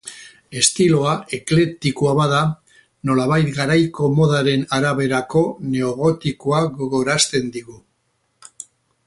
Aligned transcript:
Estiloa, 0.59 1.11
eklektikoa 1.37 2.13
bada, 2.19 2.39
nolabait 3.09 3.51
garaiko 3.59 4.09
modaren 4.21 4.65
araberako 4.79 5.45
neogotikoa 5.75 6.65
gogorazten 6.83 7.55
digu. 7.61 7.79